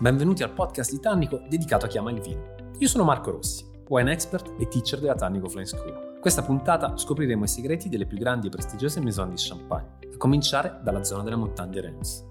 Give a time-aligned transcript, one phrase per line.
[0.00, 2.54] benvenuti al podcast di Tannico dedicato a chi ama il vino.
[2.78, 6.12] Io sono Marco Rossi, wine expert e teacher della Tannico Flying School.
[6.14, 10.16] In questa puntata scopriremo i segreti delle più grandi e prestigiose maison di champagne, a
[10.16, 12.26] cominciare dalla zona della Montagne de Reims.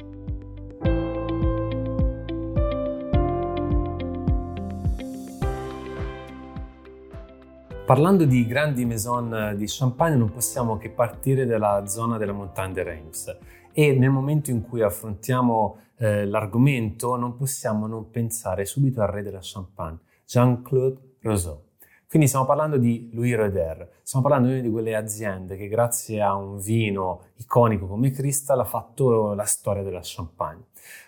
[7.88, 12.84] Parlando di grandi maison di champagne non possiamo che partire dalla zona della Montagne de
[12.84, 13.38] Reims
[13.72, 19.24] e nel momento in cui affrontiamo eh, l'argomento non possiamo non pensare subito al re
[19.24, 21.62] della champagne, Jean-Claude Rousseau.
[22.10, 26.22] Quindi stiamo parlando di Louis Roeder, stiamo parlando di una di quelle aziende che grazie
[26.22, 30.66] a un vino iconico come Crystal ha fatto la storia della champagne.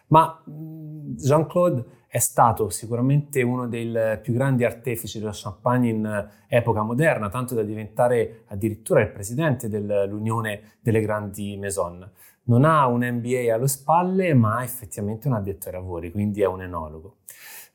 [0.07, 6.81] Ma mm, Jean-Claude è stato sicuramente uno dei più grandi artefici della champagne in epoca
[6.81, 12.11] moderna, tanto da diventare addirittura il presidente dell'Unione delle grandi maison
[12.49, 16.47] non ha un MBA alle spalle, ma ha effettivamente un addetto ai lavori, quindi è
[16.47, 17.17] un enologo.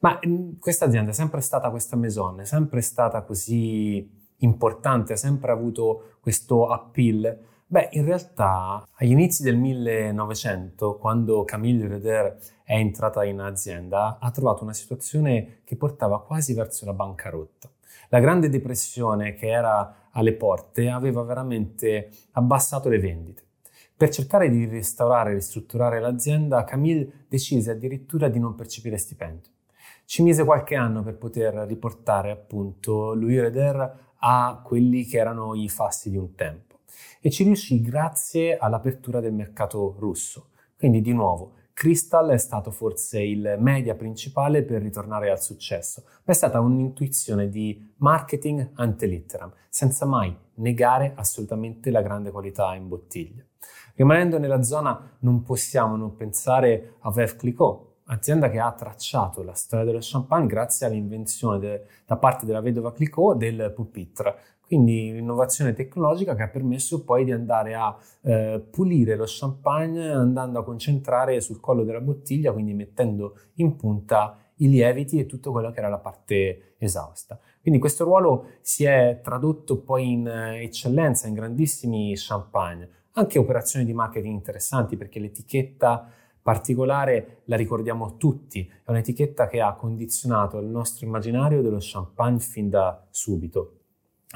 [0.00, 0.18] Ma
[0.58, 4.06] questa azienda è sempre stata questa maison, è sempre stata così
[4.38, 7.38] importante, ha sempre avuto questo appeal.
[7.66, 14.30] Beh, in realtà agli inizi del 1900, quando Camille Roeder è entrata in azienda, ha
[14.30, 17.70] trovato una situazione che portava quasi verso la bancarotta.
[18.08, 23.42] La Grande Depressione che era alle porte aveva veramente abbassato le vendite.
[23.96, 29.52] Per cercare di restaurare e ristrutturare l'azienda, Camille decise addirittura di non percepire stipendio.
[30.06, 35.68] Ci mise qualche anno per poter riportare appunto Louis Reder a quelli che erano i
[35.68, 36.80] fasti di un tempo
[37.20, 40.50] e ci riuscì grazie all'apertura del mercato russo.
[40.76, 46.32] Quindi di nuovo, Crystal è stato forse il media principale per ritornare al successo, ma
[46.32, 52.86] è stata un'intuizione di marketing ante litteram, senza mai negare assolutamente la grande qualità in
[52.86, 53.44] bottiglia.
[53.96, 59.54] Rimanendo nella zona non possiamo non pensare a Veuve Clicquot, azienda che ha tracciato la
[59.54, 64.36] storia dello champagne grazie all'invenzione de, da parte della vedova Clicquot del pupitre,
[64.66, 70.58] quindi l'innovazione tecnologica che ha permesso poi di andare a eh, pulire lo champagne andando
[70.58, 75.70] a concentrare sul collo della bottiglia, quindi mettendo in punta i lieviti e tutto quello
[75.70, 77.38] che era la parte esausta.
[77.60, 83.84] Quindi questo ruolo si è tradotto poi in eh, eccellenza, in grandissimi champagne, anche operazioni
[83.84, 86.08] di marketing interessanti perché l'etichetta
[86.42, 92.68] particolare la ricordiamo tutti, è un'etichetta che ha condizionato il nostro immaginario dello champagne fin
[92.68, 93.83] da subito.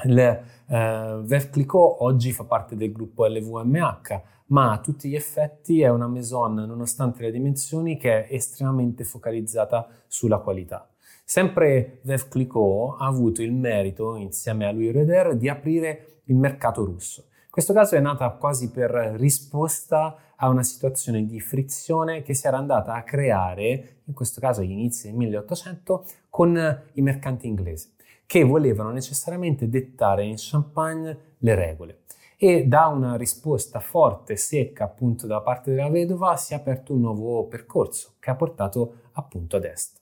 [0.05, 5.81] Il eh, Veuve Clicquot oggi fa parte del gruppo LVMH, ma a tutti gli effetti
[5.81, 10.89] è una maison, nonostante le dimensioni, che è estremamente focalizzata sulla qualità.
[11.23, 16.85] Sempre Veuve Clicquot ha avuto il merito, insieme a Louis Roeder, di aprire il mercato
[16.85, 17.28] russo.
[17.51, 22.57] Questo caso è nata quasi per risposta a una situazione di frizione che si era
[22.57, 27.91] andata a creare, in questo caso agli inizi del 1800, con i mercanti inglesi,
[28.27, 32.01] che volevano necessariamente dettare in Champagne le regole.
[32.37, 37.01] E da una risposta forte, secca appunto da parte della vedova, si è aperto un
[37.01, 39.99] nuovo percorso che ha portato appunto ad est.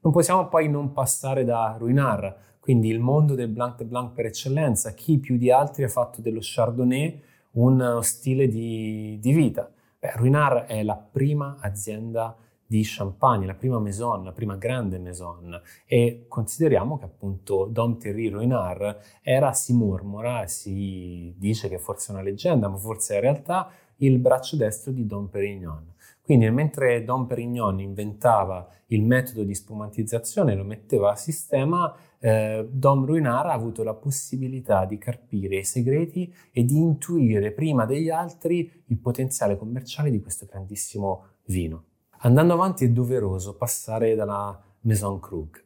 [0.00, 4.26] Non possiamo poi non passare da Ruinart, quindi il mondo del Blanc de Blanc per
[4.26, 7.18] eccellenza, chi più di altri ha fatto dello Chardonnay
[7.52, 9.72] un stile di, di vita.
[9.98, 12.36] Beh, Ruinart è la prima azienda
[12.66, 18.28] di champagne, la prima maison, la prima grande maison e consideriamo che appunto Dom Thierry
[18.28, 23.70] Ruinart era, si mormora, si dice che forse è una leggenda, ma forse in realtà
[23.96, 25.94] il braccio destro di Dom Perignon.
[26.20, 33.04] Quindi mentre Dom Perignon inventava il metodo di spumantizzazione, lo metteva a sistema, eh, Dom
[33.04, 38.82] Ruinart ha avuto la possibilità di carpire i segreti e di intuire prima degli altri
[38.86, 41.84] il potenziale commerciale di questo grandissimo vino.
[42.20, 45.64] Andando avanti è doveroso passare dalla Maison Krug.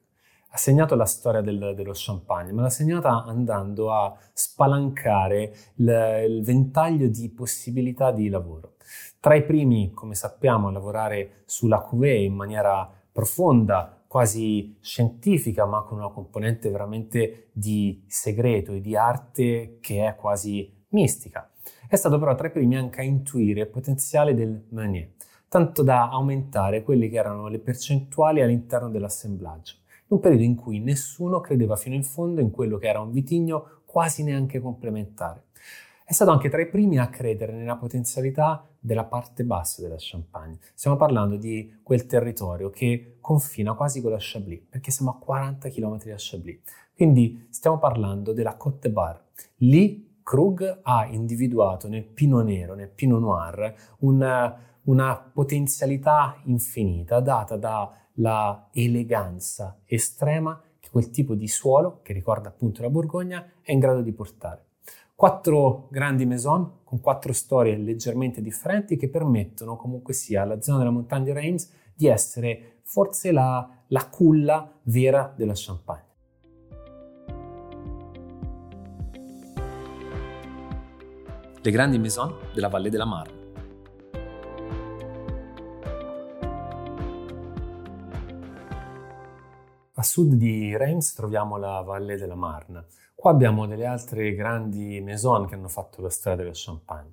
[0.54, 6.42] Ha segnato la storia del, dello champagne, ma l'ha segnata andando a spalancare il, il
[6.44, 8.74] ventaglio di possibilità di lavoro.
[9.18, 15.84] Tra i primi, come sappiamo, a lavorare sulla cuvée in maniera profonda, quasi scientifica, ma
[15.84, 21.50] con una componente veramente di segreto e di arte che è quasi mistica.
[21.88, 25.12] È stato però tra i primi anche a intuire il potenziale del Meunier,
[25.48, 30.78] tanto da aumentare quelle che erano le percentuali all'interno dell'assemblaggio, in un periodo in cui
[30.78, 35.44] nessuno credeva fino in fondo in quello che era un vitigno quasi neanche complementare.
[36.12, 40.58] È stato anche tra i primi a credere nella potenzialità della parte bassa della Champagne.
[40.74, 45.70] Stiamo parlando di quel territorio che confina quasi con la Chablis, perché siamo a 40
[45.70, 46.60] km da Chablis.
[46.94, 49.24] Quindi stiamo parlando della Côte Bar.
[49.60, 57.56] Lì Krug ha individuato nel Pinot Nero, nel Pinot Noir, un, una potenzialità infinita data
[57.56, 63.78] dalla eleganza estrema che quel tipo di suolo, che ricorda appunto la Borgogna, è in
[63.78, 64.66] grado di portare.
[65.22, 70.90] Quattro grandi maison con quattro storie leggermente differenti che permettono comunque sia alla zona della
[70.90, 76.06] montagna di Reims di essere forse la, la culla vera della Champagne.
[81.62, 83.40] Le grandi maison della Valle della Marne.
[89.94, 92.86] A sud di Reims troviamo la Valle della Marne.
[93.22, 97.12] Qua abbiamo delle altre grandi maison che hanno fatto la storia dello champagne.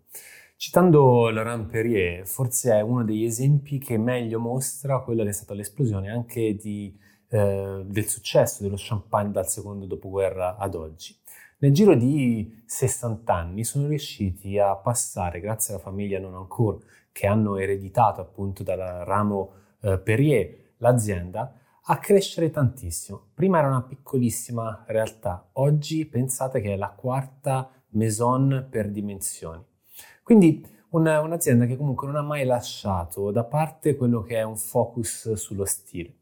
[0.56, 5.54] Citando Laurent Perrier, forse è uno degli esempi che meglio mostra quella che è stata
[5.54, 6.98] l'esplosione anche di,
[7.28, 11.16] eh, del successo dello champagne dal secondo dopoguerra ad oggi.
[11.60, 17.56] Nel giro di 60 anni sono riusciti a passare, grazie alla famiglia Nonancourt, che hanno
[17.58, 19.52] ereditato appunto dal ramo
[19.82, 21.54] eh, Perrier l'azienda,
[21.92, 23.30] a crescere tantissimo.
[23.34, 29.64] Prima era una piccolissima realtà, oggi pensate che è la quarta maison per dimensioni.
[30.22, 34.56] Quindi una, un'azienda che comunque non ha mai lasciato da parte quello che è un
[34.56, 36.14] focus sullo stile.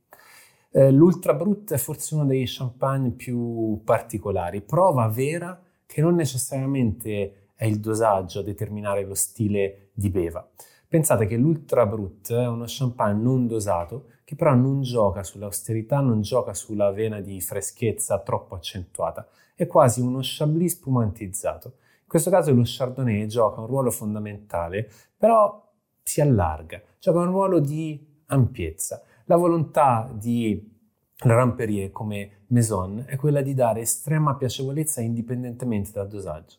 [0.72, 7.50] Eh, L'Ultra Brut è forse uno dei champagne più particolari, prova vera che non necessariamente
[7.56, 10.48] è il dosaggio a determinare lo stile di beva.
[10.88, 16.20] Pensate che l'Ultra Brut è uno champagne non dosato che però non gioca sull'austerità, non
[16.20, 19.26] gioca sulla vena di freschezza troppo accentuata,
[19.56, 21.76] è quasi uno chablis spumantizzato.
[22.02, 25.72] In questo caso lo Chardonnay gioca un ruolo fondamentale, però
[26.04, 29.02] si allarga, gioca un ruolo di ampiezza.
[29.28, 30.76] La volontà di
[31.16, 36.58] Perrier come Maison è quella di dare estrema piacevolezza indipendentemente dal dosaggio.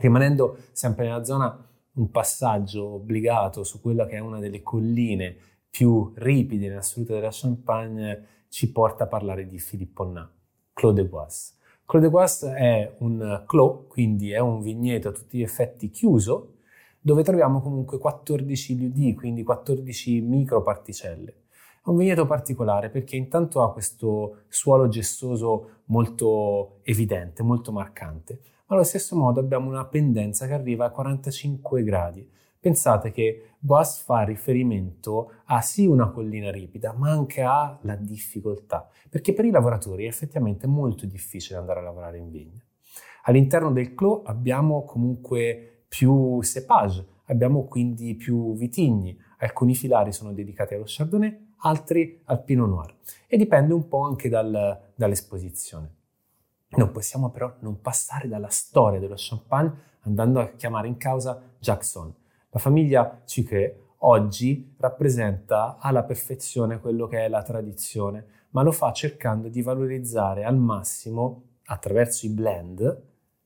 [0.00, 1.62] Rimanendo sempre nella zona,
[1.94, 5.36] un passaggio obbligato su quella che è una delle colline
[5.72, 10.30] più ripide in assoluto della Champagne ci porta a parlare di Philippe Ponnat,
[10.74, 11.58] Clos de Bois.
[11.86, 16.56] Clos de Bois è un clos, quindi è un vigneto a tutti gli effetti chiuso,
[17.00, 21.36] dove troviamo comunque 14 LUD, quindi 14 microparticelle.
[21.82, 28.76] È un vigneto particolare perché intanto ha questo suolo gessoso molto evidente, molto marcante, ma
[28.76, 32.28] allo stesso modo abbiamo una pendenza che arriva a 45 gradi,
[32.62, 39.32] Pensate che Boas fa riferimento a sì una collina ripida, ma anche alla difficoltà, perché
[39.32, 42.64] per i lavoratori è effettivamente molto difficile andare a lavorare in vigna.
[43.24, 50.74] All'interno del clos abbiamo comunque più cepage, abbiamo quindi più vitigni, alcuni filari sono dedicati
[50.74, 52.94] allo Chardonnay, altri al Pinot Noir
[53.26, 55.94] e dipende un po' anche dal, dall'esposizione.
[56.76, 62.14] Non possiamo però non passare dalla storia dello champagne andando a chiamare in causa Jackson,
[62.54, 68.92] la famiglia Ciché oggi rappresenta alla perfezione quello che è la tradizione, ma lo fa
[68.92, 73.02] cercando di valorizzare al massimo, attraverso i blend,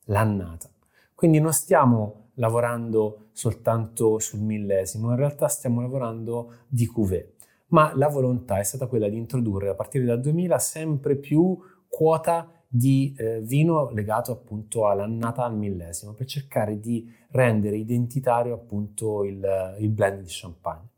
[0.06, 0.68] l'annata.
[1.14, 7.34] Quindi non stiamo lavorando soltanto sul millesimo, in realtà stiamo lavorando di cuvée,
[7.68, 11.56] ma la volontà è stata quella di introdurre a partire dal 2000 sempre più
[11.86, 19.24] quota di eh, vino legato appunto all'annata al millesimo per cercare di rendere identitario appunto
[19.24, 20.88] il, il blend di champagne.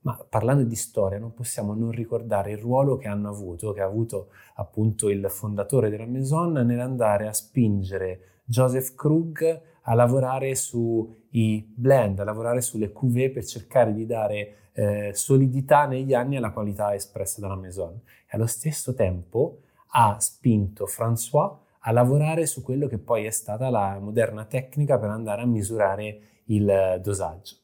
[0.00, 3.86] Ma parlando di storia non possiamo non ricordare il ruolo che hanno avuto, che ha
[3.86, 12.20] avuto appunto il fondatore della Maison nell'andare a spingere Joseph Krug a lavorare sui blend,
[12.20, 17.40] a lavorare sulle cuvée per cercare di dare eh, solidità negli anni alla qualità espressa
[17.40, 18.00] dalla Maison.
[18.26, 23.70] E allo stesso tempo ha spinto François a lavorare su quello che poi è stata
[23.70, 27.56] la moderna tecnica per andare a misurare il dosaggio.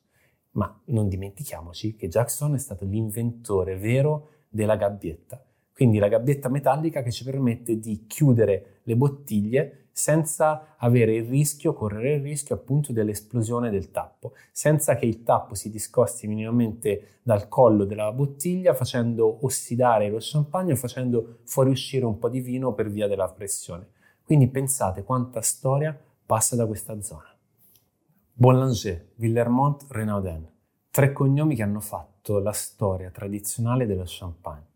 [0.53, 7.03] Ma non dimentichiamoci che Jackson è stato l'inventore vero della gabbietta, quindi la gabbietta metallica
[7.03, 12.93] che ci permette di chiudere le bottiglie senza avere il rischio, correre il rischio appunto
[12.93, 19.39] dell'esplosione del tappo, senza che il tappo si discosti minimamente dal collo della bottiglia, facendo
[19.47, 23.87] ossidare lo champagne o facendo fuoriuscire un po' di vino per via della pressione.
[24.25, 25.97] Quindi pensate quanta storia
[26.27, 27.33] passa da questa zona.
[28.33, 30.45] Boulanger, Villermont, Renaudin,
[30.91, 34.67] tre cognomi che hanno fatto la storia tradizionale dello champagne.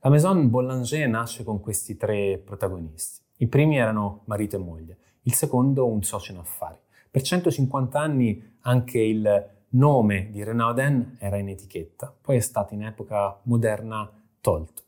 [0.00, 3.24] La Maison Boulanger nasce con questi tre protagonisti.
[3.38, 6.78] I primi erano marito e moglie, il secondo un socio in affari.
[7.10, 12.84] Per 150 anni anche il nome di Renaudin era in etichetta, poi è stato in
[12.84, 14.84] epoca moderna tolto.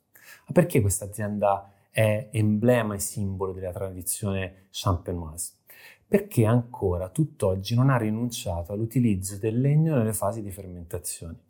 [0.46, 5.52] Ma perché questa azienda è emblema e simbolo della tradizione champenoise?
[6.06, 11.40] Perché ancora tutt'oggi non ha rinunciato all'utilizzo del legno nelle fasi di fermentazione.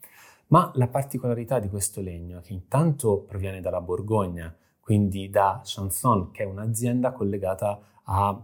[0.48, 4.52] Ma la particolarità di questo legno che intanto proviene dalla Borgogna,
[4.88, 8.42] quindi da Chanson, che è un'azienda collegata a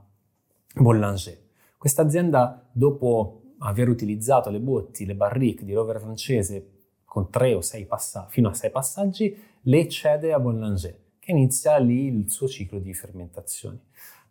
[0.75, 1.39] Bollanger.
[1.79, 6.73] Questa azienda, dopo aver utilizzato le botti, le barrique di rover francese
[7.07, 11.79] con tre o sei passaggi, fino a sei passaggi, le cede a Bollanger, che inizia
[11.79, 13.81] lì il suo ciclo di fermentazioni.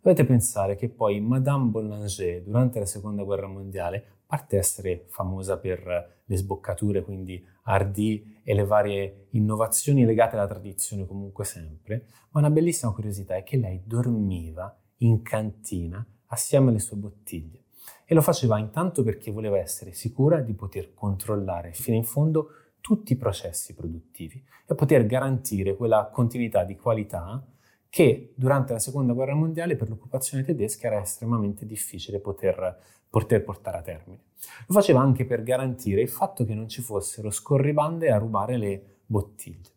[0.00, 6.22] Dovete pensare che poi Madame Boulanger, durante la seconda guerra mondiale, parte essere famosa per
[6.24, 12.50] le sboccature, quindi Hardy e le varie innovazioni legate alla tradizione comunque sempre, ma una
[12.50, 17.62] bellissima curiosità è che lei dormiva in cantina assieme alle sue bottiglie.
[18.04, 22.48] E lo faceva intanto perché voleva essere sicura di poter controllare fino in fondo
[22.80, 27.46] tutti i processi produttivi e poter garantire quella continuità di qualità
[27.88, 32.76] che durante la seconda guerra mondiale per l'occupazione tedesca era estremamente difficile poter,
[33.14, 34.18] poter portare a termine.
[34.66, 38.96] Lo faceva anche per garantire il fatto che non ci fossero scorribande a rubare le
[39.06, 39.70] bottiglie.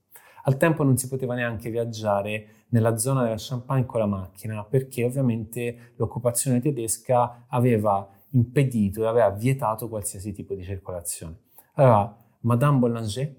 [0.46, 5.04] Al tempo non si poteva neanche viaggiare nella zona della Champagne con la macchina perché
[5.04, 11.38] ovviamente l'occupazione tedesca aveva impedito e aveva vietato qualsiasi tipo di circolazione.
[11.74, 13.36] Allora, Madame Boulanger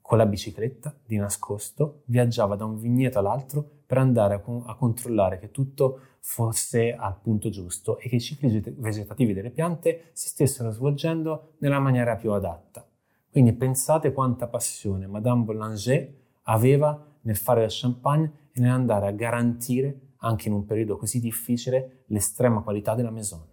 [0.00, 4.76] con la bicicletta di nascosto viaggiava da un vigneto all'altro per andare a, con- a,
[4.76, 10.28] controllare che tutto fosse al punto giusto e che i cicli vegetativi delle piante si
[10.28, 12.86] stessero svolgendo nella maniera più adatta.
[13.30, 20.14] Quindi pensate quanta passione Madame Boulanger aveva nel fare la champagne e nell'andare a garantire,
[20.18, 23.50] anche in un periodo così difficile, l'estrema qualità della maison.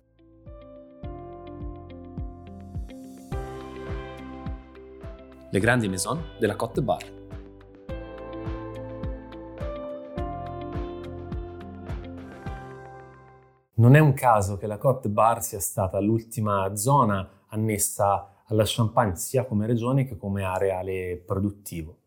[5.52, 7.19] le grandi maison della Côte Bar.
[13.80, 19.16] Non è un caso che la Côte Bar sia stata l'ultima zona annessa alla Champagne
[19.16, 22.00] sia come regione che come areale produttivo.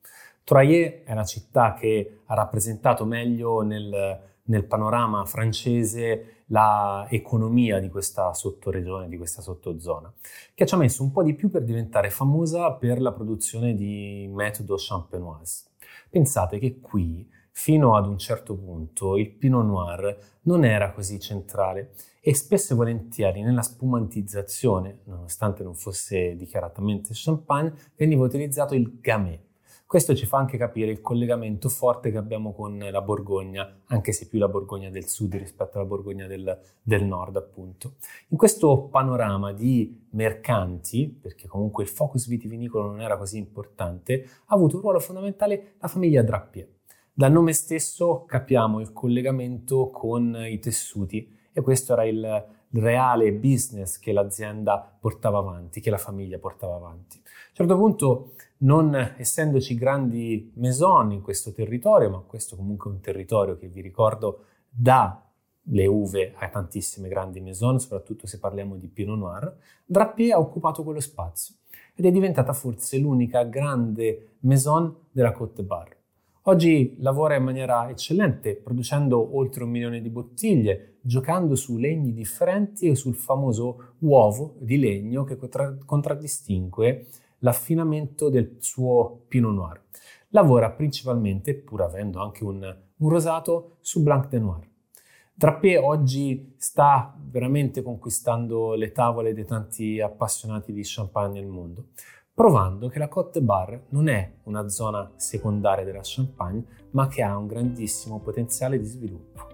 [0.44, 8.34] Troyes è la città che ha rappresentato meglio nel, nel panorama francese l'economia di questa
[8.34, 10.12] sottoregione, di questa sottozona,
[10.52, 14.28] che ci ha messo un po' di più per diventare famosa per la produzione di
[14.30, 15.68] metodo champenoise.
[16.10, 21.92] Pensate che qui, fino ad un certo punto, il Pinot Noir non era così centrale
[22.20, 29.38] e spesso e volentieri nella spumantizzazione, nonostante non fosse dichiaratamente champagne, veniva utilizzato il gamay
[29.92, 34.26] questo ci fa anche capire il collegamento forte che abbiamo con la Borgogna, anche se
[34.26, 37.96] più la Borgogna del sud rispetto alla Borgogna del, del nord, appunto.
[38.28, 44.54] In questo panorama di mercanti, perché comunque il focus vitivinicolo non era così importante, ha
[44.54, 46.68] avuto un ruolo fondamentale la famiglia Drapier.
[47.14, 53.98] Dal nome stesso capiamo il collegamento con i tessuti e questo era il reale business
[53.98, 57.18] che l'azienda portava avanti, che la famiglia portava avanti.
[57.18, 62.94] A un certo punto non essendoci grandi maison in questo territorio, ma questo comunque è
[62.94, 65.22] un territorio che vi ricordo dà
[65.64, 69.54] le uve a tantissime grandi maison, soprattutto se parliamo di Pinot Noir,
[69.84, 71.56] Drapier ha occupato quello spazio
[71.94, 76.00] ed è diventata forse l'unica grande maison della Côte Bar.
[76.46, 82.88] Oggi lavora in maniera eccellente, producendo oltre un milione di bottiglie, giocando su legni differenti
[82.88, 85.38] e sul famoso uovo di legno che
[85.86, 87.06] contraddistingue
[87.38, 89.80] l'affinamento del suo Pinot Noir.
[90.30, 94.68] Lavora principalmente, pur avendo anche un, un rosato, su Blanc de Noir.
[95.34, 101.86] Drapier oggi sta veramente conquistando le tavole dei tanti appassionati di champagne nel mondo,
[102.34, 107.36] provando che la Côte Bar non è una zona secondaria della champagne, ma che ha
[107.36, 109.51] un grandissimo potenziale di sviluppo.